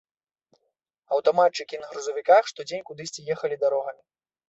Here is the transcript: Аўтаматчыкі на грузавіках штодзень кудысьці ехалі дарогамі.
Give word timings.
Аўтаматчыкі 1.17 1.81
на 1.83 1.87
грузавіках 1.93 2.43
штодзень 2.55 2.85
кудысьці 2.91 3.21
ехалі 3.39 3.55
дарогамі. 3.69 4.03